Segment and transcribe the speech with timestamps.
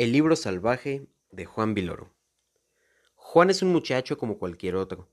[0.00, 2.10] El libro salvaje de Juan Viloro.
[3.16, 5.10] Juan es un muchacho como cualquier otro.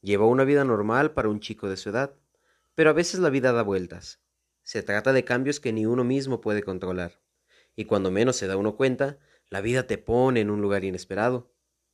[0.00, 2.16] Lleva una vida normal para un chico de su edad,
[2.74, 4.18] pero a veces la vida da vueltas.
[4.64, 7.20] Se trata de cambios que ni uno mismo puede controlar.
[7.76, 9.20] Y cuando menos se da uno cuenta,
[9.50, 11.52] la vida te pone en un lugar inesperado.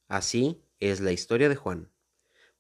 [0.09, 1.91] Así es la historia de Juan.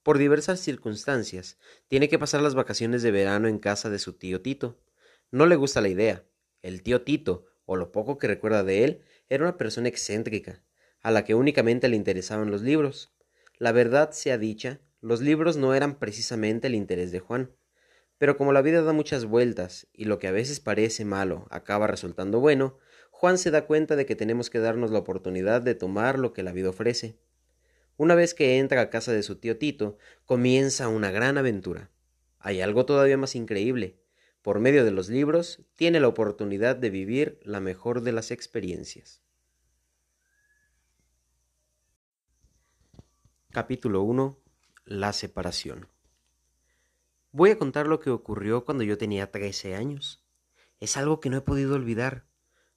[0.02, 1.56] Por diversas circunstancias,
[1.88, 4.78] tiene que pasar las vacaciones de verano en casa de su tío Tito.
[5.30, 6.26] No le gusta la idea.
[6.60, 10.60] El tío Tito, o lo poco que recuerda de él, era una persona excéntrica,
[11.00, 13.14] a la que únicamente le interesaban los libros.
[13.58, 17.52] La verdad sea dicha, los libros no eran precisamente el interés de Juan.
[18.18, 21.86] Pero como la vida da muchas vueltas y lo que a veces parece malo acaba
[21.86, 22.76] resultando bueno,
[23.12, 26.42] Juan se da cuenta de que tenemos que darnos la oportunidad de tomar lo que
[26.42, 27.16] la vida ofrece.
[27.96, 31.90] Una vez que entra a casa de su tío Tito, comienza una gran aventura.
[32.40, 34.00] Hay algo todavía más increíble
[34.42, 39.22] por medio de los libros, tiene la oportunidad de vivir la mejor de las experiencias.
[43.52, 44.38] Capítulo 1.
[44.84, 45.88] La separación.
[47.32, 50.24] Voy a contar lo que ocurrió cuando yo tenía 13 años.
[50.78, 52.28] Es algo que no he podido olvidar,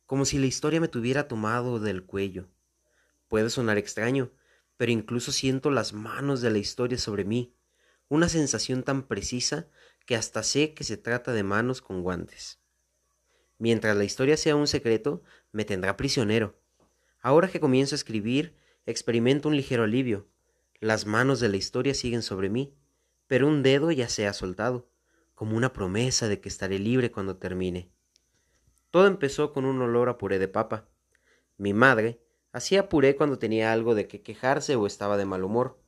[0.07, 2.49] como si la historia me tuviera tomado del cuello.
[3.27, 4.31] Puede sonar extraño,
[4.75, 7.53] pero incluso siento las manos de la historia sobre mí,
[8.09, 9.67] una sensación tan precisa
[10.07, 12.59] que hasta sé que se trata de manos con guantes.
[13.59, 16.59] Mientras la historia sea un secreto, me tendrá prisionero.
[17.21, 18.55] Ahora que comienzo a escribir,
[18.88, 20.32] experimento un ligero alivio.
[20.83, 22.75] Las manos de la historia siguen sobre mí,
[23.27, 24.89] pero un dedo ya se ha soltado,
[25.33, 27.89] como una promesa de que estaré libre cuando termine.
[28.91, 30.89] Todo empezó con un olor a puré de papa.
[31.55, 35.79] Mi madre hacía puré cuando tenía algo de que quejarse o estaba de mal humor.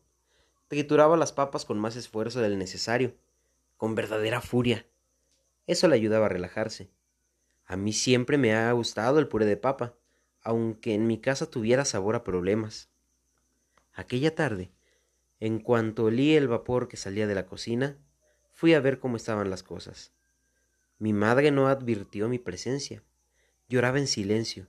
[0.70, 3.18] Trituraba las papas con más esfuerzo del necesario
[3.76, 4.88] con verdadera furia.
[5.68, 6.90] Eso le ayudaba a relajarse.
[7.66, 9.98] A mí siempre me ha gustado el puré de papa,
[10.42, 12.90] aunque en mi casa tuviera sabor a problemas.
[13.92, 14.72] Aquella tarde,
[15.40, 17.98] en cuanto olí el vapor que salía de la cocina,
[18.54, 20.14] fui a ver cómo estaban las cosas.
[20.98, 23.04] Mi madre no advirtió mi presencia.
[23.68, 24.68] Lloraba en silencio.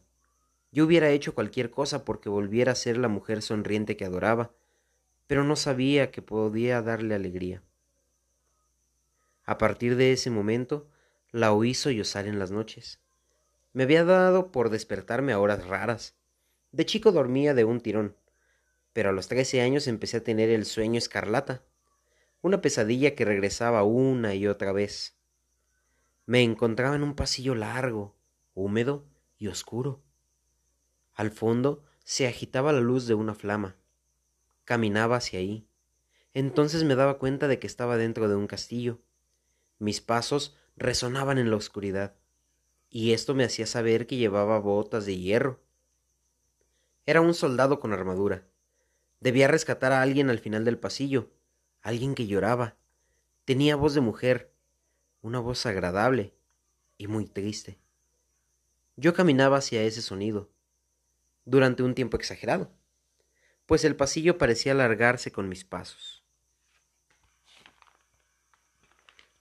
[0.72, 4.52] Yo hubiera hecho cualquier cosa porque volviera a ser la mujer sonriente que adoraba,
[5.26, 7.62] pero no sabía que podía darle alegría.
[9.44, 10.88] A partir de ese momento,
[11.30, 13.00] la oí sollozar en las noches.
[13.72, 16.16] Me había dado por despertarme a horas raras.
[16.72, 18.16] De chico dormía de un tirón,
[18.96, 21.62] pero a los trece años empecé a tener el sueño escarlata,
[22.40, 25.18] una pesadilla que regresaba una y otra vez.
[26.24, 28.16] Me encontraba en un pasillo largo,
[28.54, 29.04] húmedo
[29.36, 30.02] y oscuro.
[31.12, 33.76] Al fondo se agitaba la luz de una flama.
[34.64, 35.68] Caminaba hacia ahí.
[36.32, 39.02] Entonces me daba cuenta de que estaba dentro de un castillo.
[39.78, 42.16] Mis pasos resonaban en la oscuridad,
[42.88, 45.60] y esto me hacía saber que llevaba botas de hierro.
[47.04, 48.46] Era un soldado con armadura.
[49.20, 51.30] Debía rescatar a alguien al final del pasillo,
[51.82, 52.76] alguien que lloraba.
[53.44, 54.52] Tenía voz de mujer,
[55.22, 56.34] una voz agradable
[56.98, 57.78] y muy triste.
[58.96, 60.50] Yo caminaba hacia ese sonido,
[61.46, 62.72] durante un tiempo exagerado,
[63.66, 66.24] pues el pasillo parecía alargarse con mis pasos.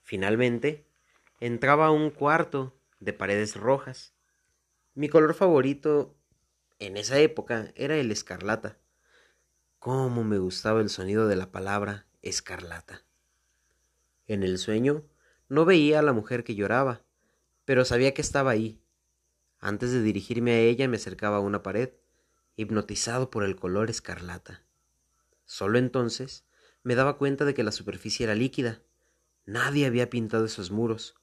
[0.04, 0.86] Finalmente,
[1.40, 4.14] entraba a un cuarto de paredes rojas.
[4.94, 6.16] Mi color favorito
[6.78, 8.78] en esa época era el escarlata.
[9.86, 13.06] Cómo me gustaba el sonido de la palabra escarlata.
[14.26, 15.04] En el sueño
[15.48, 17.04] no veía a la mujer que lloraba,
[17.66, 18.82] pero sabía que estaba ahí.
[19.60, 21.92] Antes de dirigirme a ella me acercaba a una pared,
[22.56, 24.64] hipnotizado por el color escarlata.
[25.46, 26.46] Solo entonces
[26.82, 28.82] me daba cuenta de que la superficie era líquida,
[29.46, 31.14] Nadie había pintado esos muros.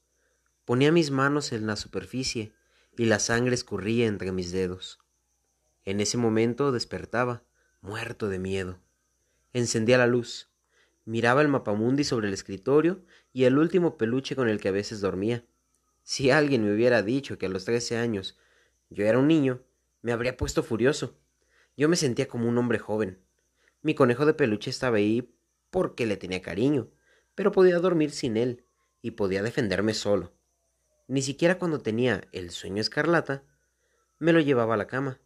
[0.65, 2.53] Ponía mis manos en la superficie
[2.97, 5.01] y la sangre escurría entre mis dedos.
[5.85, 7.43] En ese momento despertaba,
[7.83, 8.81] muerto de miedo.
[9.53, 10.49] Encendía la luz.
[11.05, 13.05] Miraba el mapamundi sobre el escritorio
[13.35, 15.45] y el último peluche con el que a veces dormía.
[16.03, 18.39] Si alguien me hubiera dicho que a los trece años
[18.89, 19.63] yo era un niño,
[20.01, 21.19] me habría puesto furioso.
[21.77, 23.19] Yo me sentía como un hombre joven.
[23.83, 25.31] Mi conejo de peluche estaba ahí
[25.71, 26.91] porque le tenía cariño
[27.35, 28.65] pero podía dormir sin él
[29.01, 30.33] y podía defenderme solo.
[31.09, 33.43] Ni siquiera cuando tenía el sueño escarlata,
[34.19, 35.21] me lo llevaba a la cama.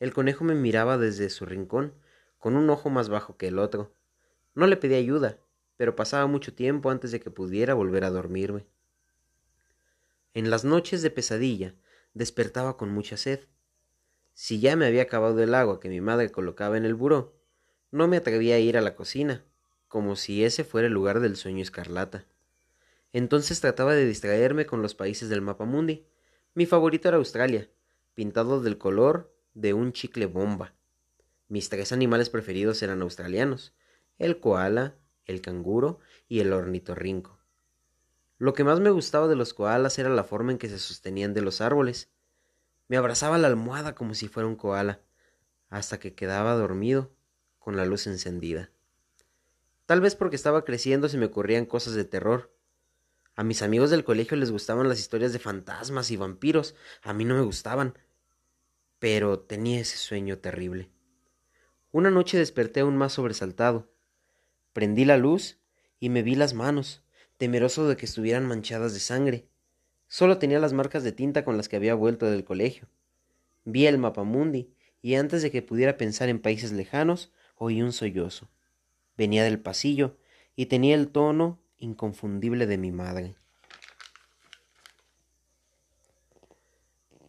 [0.00, 1.92] El conejo me miraba desde su rincón,
[2.38, 3.92] con un ojo más bajo que el otro.
[4.54, 5.38] No le pedí ayuda,
[5.76, 8.66] pero pasaba mucho tiempo antes de que pudiera volver a dormirme.
[10.34, 11.74] En las noches de pesadilla
[12.14, 13.40] despertaba con mucha sed.
[14.34, 17.34] Si ya me había acabado el agua que mi madre colocaba en el buró,
[17.90, 19.44] no me atrevía a ir a la cocina,
[19.88, 22.24] como si ese fuera el lugar del sueño escarlata.
[23.12, 26.06] Entonces trataba de distraerme con los países del mapa mundi.
[26.54, 27.68] Mi favorito era Australia,
[28.14, 30.74] pintado del color de un chicle bomba.
[31.48, 33.74] Mis tres animales preferidos eran australianos,
[34.18, 37.38] el koala, el canguro y el ornitorrinco.
[38.38, 41.34] Lo que más me gustaba de los koalas era la forma en que se sostenían
[41.34, 42.10] de los árboles.
[42.86, 45.00] Me abrazaba la almohada como si fuera un koala,
[45.70, 47.10] hasta que quedaba dormido
[47.58, 48.70] con la luz encendida.
[49.86, 52.54] Tal vez porque estaba creciendo se me ocurrían cosas de terror.
[53.34, 57.24] A mis amigos del colegio les gustaban las historias de fantasmas y vampiros, a mí
[57.24, 57.98] no me gustaban,
[58.98, 60.90] pero tenía ese sueño terrible.
[61.92, 63.90] Una noche desperté aún más sobresaltado.
[64.72, 65.58] Prendí la luz
[66.00, 67.02] y me vi las manos,
[67.36, 69.48] temeroso de que estuvieran manchadas de sangre.
[70.06, 72.88] Solo tenía las marcas de tinta con las que había vuelto del colegio.
[73.64, 78.50] Vi el mapamundi y antes de que pudiera pensar en países lejanos, oí un sollozo.
[79.16, 80.16] Venía del pasillo
[80.56, 83.36] y tenía el tono inconfundible de mi madre.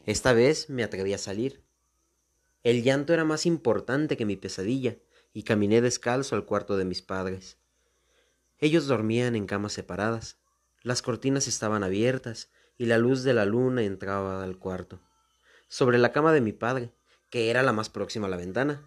[0.05, 1.63] Esta vez me atreví a salir.
[2.63, 4.97] El llanto era más importante que mi pesadilla,
[5.33, 7.57] y caminé descalzo al cuarto de mis padres.
[8.57, 10.37] Ellos dormían en camas separadas.
[10.81, 15.01] Las cortinas estaban abiertas y la luz de la luna entraba al cuarto.
[15.67, 16.93] Sobre la cama de mi padre,
[17.29, 18.85] que era la más próxima a la ventana.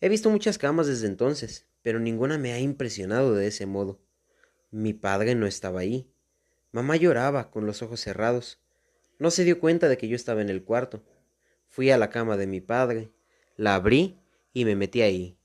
[0.00, 4.00] He visto muchas camas desde entonces, pero ninguna me ha impresionado de ese modo.
[4.70, 6.12] Mi padre no estaba ahí.
[6.72, 8.58] Mamá lloraba con los ojos cerrados.
[9.20, 11.04] No se dio cuenta de que yo estaba en el cuarto.
[11.68, 13.10] Fui a la cama de mi padre,
[13.54, 14.18] la abrí
[14.54, 15.36] y me metí ahí.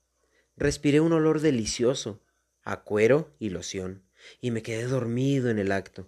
[0.56, 2.24] Respiré un olor delicioso,
[2.64, 4.02] a cuero y loción,
[4.40, 6.08] y me quedé dormido en el acto.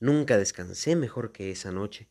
[0.00, 2.08] Nunca descansé mejor que esa noche.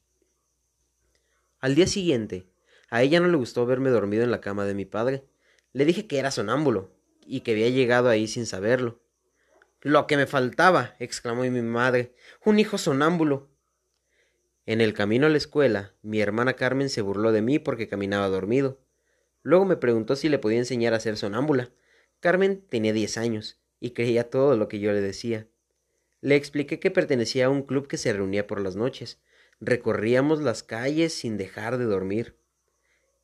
[1.59, 2.47] Al día siguiente,
[2.89, 5.25] a ella no le gustó verme dormido en la cama de mi padre.
[5.73, 9.01] Le dije que era sonámbulo y que había llegado ahí sin saberlo.
[9.81, 12.15] Lo que me faltaba, exclamó mi madre,
[12.45, 13.49] un hijo sonámbulo.
[14.65, 18.27] En el camino a la escuela, mi hermana Carmen se burló de mí porque caminaba
[18.29, 18.79] dormido.
[19.43, 21.69] Luego me preguntó si le podía enseñar a ser sonámbula.
[22.19, 25.47] Carmen tenía diez años y creía todo lo que yo le decía.
[26.21, 29.21] Le expliqué que pertenecía a un club que se reunía por las noches.
[29.59, 32.35] Recorríamos las calles sin dejar de dormir.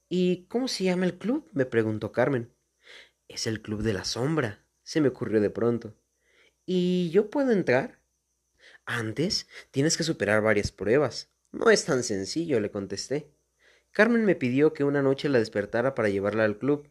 [0.09, 1.49] ¿Y cómo se llama el club?
[1.53, 2.51] me preguntó Carmen.
[3.27, 5.95] Es el Club de la Sombra, se me ocurrió de pronto.
[6.65, 8.00] ¿Y yo puedo entrar?
[8.85, 11.29] Antes tienes que superar varias pruebas.
[11.51, 13.31] No es tan sencillo, le contesté.
[13.91, 16.89] Carmen me pidió que una noche la despertara para llevarla al club.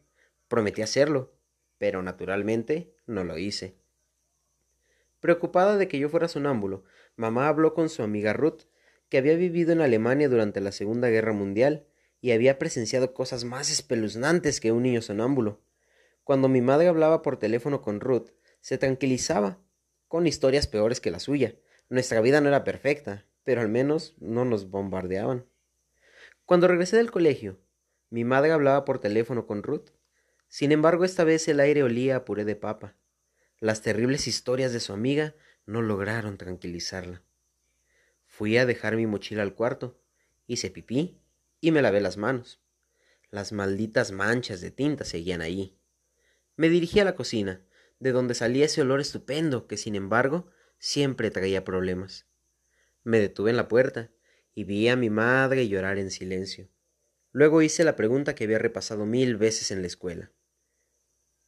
[0.48, 1.32] Prometí hacerlo,
[1.78, 3.76] pero naturalmente no lo hice.
[5.20, 6.84] Preocupada de que yo fuera sonámbulo,
[7.16, 8.62] mamá habló con su amiga Ruth,
[9.08, 11.86] que había vivido en Alemania durante la Segunda Guerra Mundial
[12.20, 15.60] y había presenciado cosas más espeluznantes que un niño sonámbulo.
[16.24, 19.58] Cuando mi madre hablaba por teléfono con Ruth, se tranquilizaba,
[20.06, 21.54] con historias peores que la suya.
[21.90, 25.44] Nuestra vida no era perfecta, pero al menos no nos bombardeaban.
[26.46, 27.58] Cuando regresé del colegio,
[28.10, 29.90] mi madre hablaba por teléfono con Ruth.
[30.46, 32.94] Sin embargo, esta vez el aire olía a puré de papa.
[33.58, 35.34] Las terribles historias de su amiga
[35.66, 37.24] no lograron tranquilizarla.
[38.24, 40.00] Fui a dejar mi mochila al cuarto,
[40.46, 41.20] hice pipí
[41.60, 42.60] y me lavé las manos.
[43.32, 45.76] Las malditas manchas de tinta seguían ahí.
[46.54, 47.64] Me dirigí a la cocina,
[47.98, 50.50] de donde salía ese olor estupendo que, sin embargo,
[50.80, 52.26] siempre traía problemas.
[53.04, 54.10] Me detuve en la puerta
[54.52, 56.68] y vi a mi madre llorar en silencio.
[57.30, 60.32] Luego hice la pregunta que había repasado mil veces en la escuela.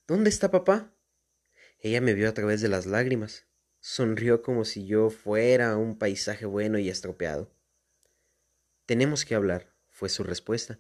[0.07, 0.95] ¿Dónde está papá?
[1.81, 3.47] Ella me vio a través de las lágrimas.
[3.81, 7.53] Sonrió como si yo fuera un paisaje bueno y estropeado.
[8.87, 10.79] Tenemos que hablar, fue su respuesta,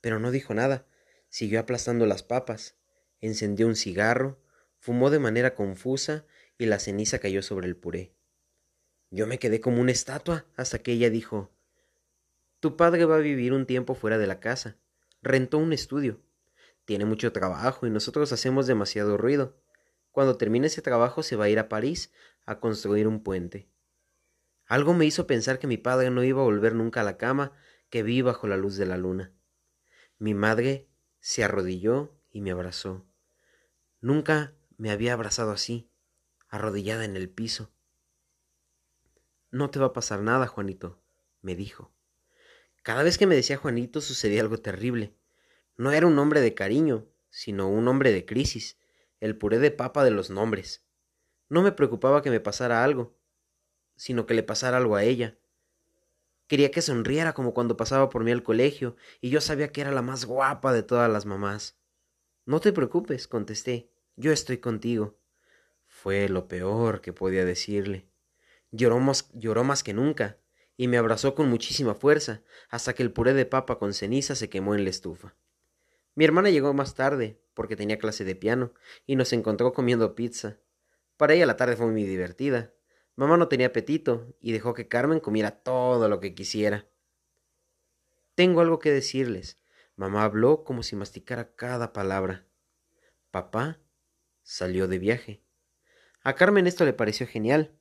[0.00, 0.86] pero no dijo nada.
[1.28, 2.76] Siguió aplastando las papas,
[3.20, 4.42] encendió un cigarro,
[4.78, 6.26] fumó de manera confusa
[6.62, 8.14] y la ceniza cayó sobre el puré.
[9.10, 11.50] Yo me quedé como una estatua hasta que ella dijo
[12.60, 14.78] Tu padre va a vivir un tiempo fuera de la casa.
[15.22, 16.20] Rentó un estudio.
[16.84, 19.60] Tiene mucho trabajo y nosotros hacemos demasiado ruido.
[20.12, 22.12] Cuando termine ese trabajo se va a ir a París
[22.46, 23.68] a construir un puente.
[24.66, 27.56] Algo me hizo pensar que mi padre no iba a volver nunca a la cama
[27.90, 29.32] que vi bajo la luz de la luna.
[30.18, 30.88] Mi madre
[31.18, 33.04] se arrodilló y me abrazó.
[34.00, 35.91] Nunca me había abrazado así,
[36.52, 37.72] arrodillada en el piso.
[39.50, 41.02] No te va a pasar nada, Juanito,
[41.40, 41.90] me dijo.
[42.82, 45.16] Cada vez que me decía Juanito sucedía algo terrible.
[45.78, 48.78] No era un hombre de cariño, sino un hombre de crisis,
[49.18, 50.84] el puré de papa de los nombres.
[51.48, 53.16] No me preocupaba que me pasara algo,
[53.96, 55.38] sino que le pasara algo a ella.
[56.48, 59.90] Quería que sonriera como cuando pasaba por mí al colegio, y yo sabía que era
[59.90, 61.78] la más guapa de todas las mamás.
[62.44, 65.21] No te preocupes, contesté, yo estoy contigo.
[66.02, 68.08] Fue lo peor que podía decirle.
[68.72, 70.36] Lloró más, lloró más que nunca,
[70.76, 74.50] y me abrazó con muchísima fuerza hasta que el puré de papa con ceniza se
[74.50, 75.36] quemó en la estufa.
[76.16, 78.74] Mi hermana llegó más tarde, porque tenía clase de piano,
[79.06, 80.58] y nos encontró comiendo pizza.
[81.16, 82.74] Para ella la tarde fue muy divertida.
[83.14, 86.88] Mamá no tenía apetito y dejó que Carmen comiera todo lo que quisiera.
[88.34, 89.60] Tengo algo que decirles.
[89.94, 92.44] Mamá habló como si masticara cada palabra.
[93.30, 93.78] Papá
[94.42, 95.41] salió de viaje.
[96.24, 97.72] A Carmen esto le pareció genial,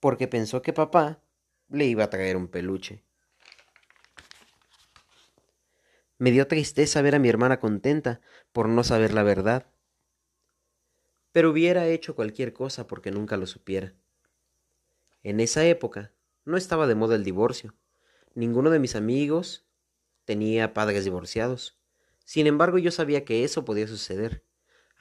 [0.00, 1.22] porque pensó que papá
[1.68, 3.04] le iba a traer un peluche.
[6.18, 8.20] Me dio tristeza ver a mi hermana contenta
[8.52, 9.66] por no saber la verdad.
[11.30, 13.94] Pero hubiera hecho cualquier cosa porque nunca lo supiera.
[15.22, 16.12] En esa época
[16.44, 17.74] no estaba de moda el divorcio.
[18.34, 19.64] Ninguno de mis amigos
[20.24, 21.78] tenía padres divorciados.
[22.24, 24.44] Sin embargo, yo sabía que eso podía suceder.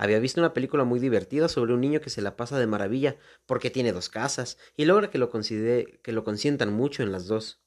[0.01, 3.17] Había visto una película muy divertida sobre un niño que se la pasa de maravilla
[3.45, 7.61] porque tiene dos casas y logra que lo, que lo consientan mucho en las dos.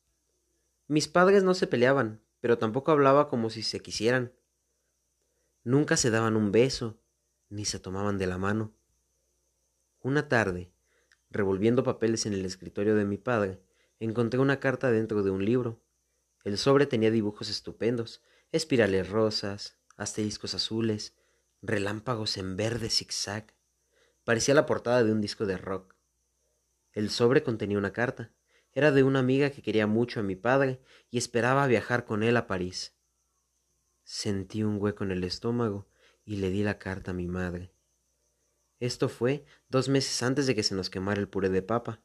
[0.89, 4.33] Mis padres no se peleaban, pero tampoco hablaba como si se quisieran.
[5.63, 6.99] Nunca se daban un beso,
[7.51, 8.75] ni se tomaban de la mano.
[10.01, 10.73] Una tarde,
[11.31, 13.63] revolviendo papeles en el escritorio de mi padre,
[14.01, 15.81] encontré una carta dentro de un libro.
[16.43, 21.15] El sobre tenía dibujos estupendos, espirales rosas, asteriscos azules,
[21.65, 23.55] relámpagos en verde zigzag.
[24.23, 25.95] Parecía la portada de un disco de rock.
[26.93, 28.33] El sobre contenía una carta.
[28.73, 30.81] Era de una amiga que quería mucho a mi padre
[31.11, 32.95] y esperaba viajar con él a París.
[34.03, 35.89] Sentí un hueco en el estómago
[36.25, 37.73] y le di la carta a mi madre.
[38.81, 42.03] Esto fue dos meses antes de que se nos quemara el puré de papa.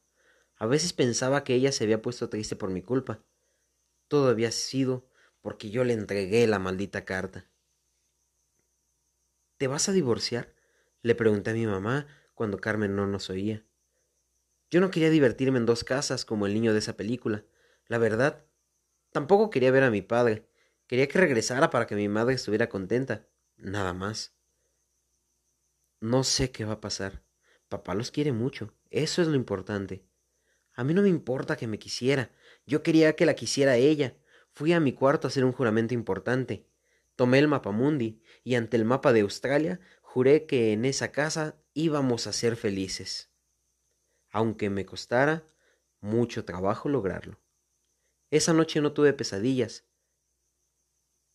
[0.55, 3.23] A veces pensaba que ella se había puesto triste por mi culpa.
[4.07, 5.09] Todo había sido
[5.41, 7.49] porque yo le entregué la maldita carta.
[9.59, 10.55] ¿Te vas a divorciar?
[11.01, 13.65] le pregunté a mi mamá cuando Carmen no nos oía.
[14.71, 17.43] Yo no quería divertirme en dos casas como el niño de esa película.
[17.87, 18.45] La verdad,
[19.11, 20.47] tampoco quería ver a mi padre.
[20.87, 23.27] Quería que regresara para que mi madre estuviera contenta.
[23.57, 24.33] Nada más.
[25.99, 27.21] No sé qué va a pasar.
[27.67, 28.73] Papá los quiere mucho.
[28.91, 30.05] Eso es lo importante.
[30.73, 32.31] A mí no me importa que me quisiera.
[32.65, 34.15] Yo quería que la quisiera ella.
[34.53, 36.65] Fui a mi cuarto a hacer un juramento importante.
[37.19, 41.57] Tomé el mapa mundi y ante el mapa de Australia juré que en esa casa
[41.73, 43.29] íbamos a ser felices
[44.31, 45.47] aunque me costara
[46.01, 47.39] mucho trabajo lograrlo.
[48.31, 49.85] Esa noche no tuve pesadillas,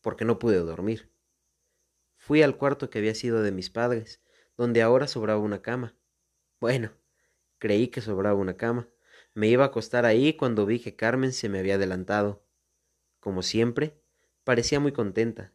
[0.01, 1.11] porque no pude dormir.
[2.17, 4.23] Fui al cuarto que había sido de mis padres,
[4.57, 5.97] donde ahora sobraba una cama.
[6.61, 6.93] Bueno,
[7.59, 8.89] creí que sobraba una cama.
[9.35, 12.47] Me iba a acostar ahí cuando vi que Carmen se me había adelantado.
[13.19, 14.01] Como siempre,
[14.45, 15.53] parecía muy contenta.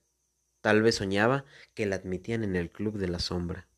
[0.62, 3.69] Tal vez soñaba que la admitían en el club de la sombra.